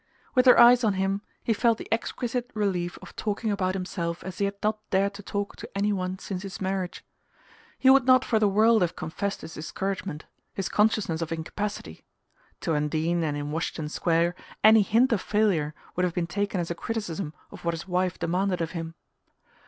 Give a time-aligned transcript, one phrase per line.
[0.33, 4.39] With her eyes on him he felt the exquisite relief of talking about himself as
[4.39, 7.05] he had not dared to talk to any one since his marriage.
[7.77, 10.25] He would not for the world have confessed his discouragement,
[10.55, 12.03] his consciousness of incapacity;
[12.61, 14.33] to Undine and in Washington Square
[14.63, 18.17] any hint of failure would have been taken as a criticism of what his wife
[18.17, 18.95] demanded of him.